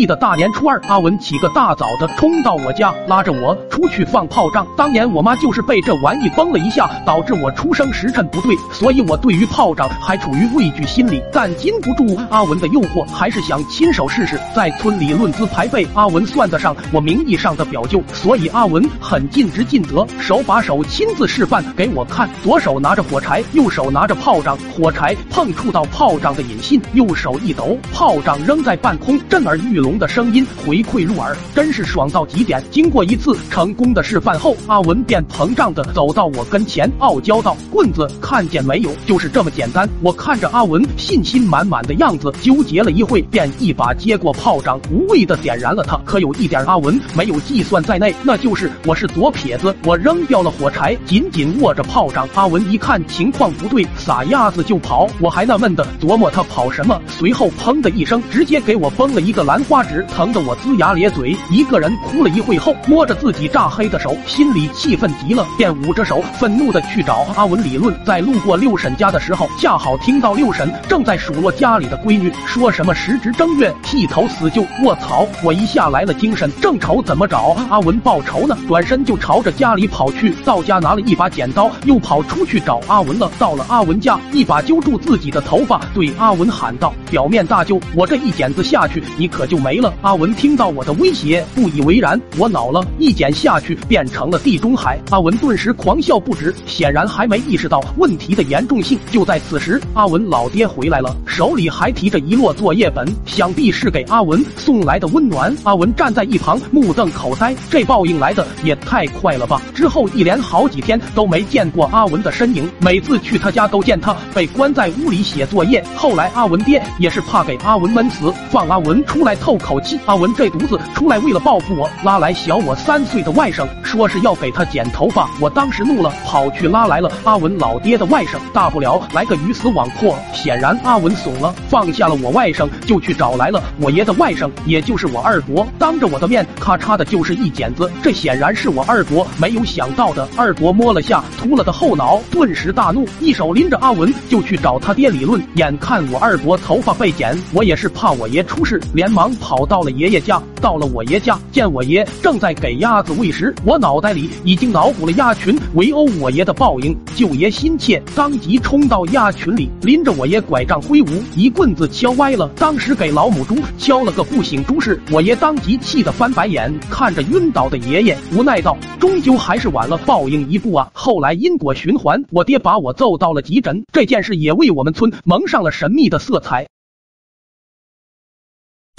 [0.00, 4.66] 记得大年初二，阿文起个大早的冲到我家，拉着我出去放炮仗。
[4.74, 11.22] 当年我妈就是被这玩意崩了一下，导致我出生时辰不对，所以我对于炮仗还处于畏惧心理。
[11.30, 14.40] 但禁不住阿文的诱惑，还是想亲手试试。
[14.56, 22.26] 在村里论资排辈，阿文算得上我名义上的表舅，所以阿文很尽职尽责，手把手亲自示范给我看。
[22.42, 32.62] 左手拿着火柴，右手拿着炮仗，火柴碰触到炮仗的引信，右手一抖，炮仗扔在半空，震耳欲聋的声音回馈入耳，真是爽到极点。
[32.70, 38.90] 经过一次成功的示范后，阿文便膨胀的走到我跟前，傲娇道：“棍子看见没有？
[39.06, 45.96] 就是这么简单。”我看着阿文信心满满的样子，纠结了一会，便一把接过炮仗，无畏的点燃了它。
[46.04, 49.74] 可有一点阿文没有计算在内，那就是我是左撇子。
[49.84, 52.28] 我扔掉了火柴，紧紧握着炮仗。
[52.34, 55.08] 阿文一看情况不对，撒丫子就跑。
[55.20, 67.94] 我还纳闷的琢磨他跑什么，随后砰的一声，直接给我崩了一个兰花指，疼得我龇牙咧嘴，一个人哭了一会后，摸着自己炸黑的手，心里气愤极了，便捂着手，愤怒的去找阿文理论。
[68.04, 74.64] 在路过六婶家的时候，恰好听到六婶正在数落家里的闺女，说什么时值正月剃头死舅。
[74.82, 75.26] 卧槽！
[75.42, 80.34] 我一下来了精神，正愁怎么找阿文报仇呢，转身就朝着家里跑去。
[80.44, 83.30] 到家拿了一把剪刀，又跑出去找阿文了。
[83.38, 92.20] 到了阿文家，一把揪住自己的头发，对阿文喊道：“表面大舅，我这一剪子下去，你可就没了。”阿文听到我的威胁，不以为然。
[92.38, 94.98] 我恼了，一剪下去变成了地中海。
[95.10, 98.98] 阿文顿时狂笑不止，显然还没意识到问题的严重性。
[99.10, 105.54] 就在此时，阿文老爹回来了，手里还提着一摞作业本，想必是给阿文送来的温暖。
[105.64, 109.60] 阿文站在一旁目瞪口呆，这报应来的也太快了吧！
[109.74, 115.84] 之后一连好几天都没见过阿文的身影，每次去他家都见他被关在屋里写作业。
[115.94, 119.98] 后来阿文爹也是怕给阿文闷死，放阿文出来透口气。
[120.06, 125.28] 阿文这犊子出来为了报复我，拉来小我三岁的外甥，说是要给他剪头发。
[125.40, 130.16] 我当时怒了，跑去拉来了阿文老爹的外甥，大不了来个鱼死网破。
[130.32, 135.66] 显然阿文怂了，放下了我外甥，就去找来了我爷的外甥，也就是我二伯。
[135.78, 140.28] 当着我的面，咔嚓的就是一剪子，这显然是我二伯没有想到的。
[140.36, 145.42] 二伯摸了下秃了的后脑，顿时大怒，一手拎着阿文就去找他爹理论。
[145.54, 150.40] 眼看我二伯头发被剪，我也是怕我爷出事，连忙跑到了爷爷家。
[150.60, 156.94] 到了我爷家，见我爷正在给鸭子喂食，我脑袋里已经脑补了鸭群围殴我爷的报应。
[157.16, 165.00] 舅爷心切，当即冲到鸭群里，拎着我爷拐杖挥舞，一棍子敲歪了，当时给老母猪敲了个不省猪事。
[165.10, 176.66] 我爷当即气得翻白眼，看着晕倒的爷爷，无奈道：“终究还是晚了报应一步啊！”后来因果循环，我爹把我揍到了急诊，这件事也为我们村蒙上了神秘的色彩。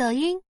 [0.02, 0.42] 抖音。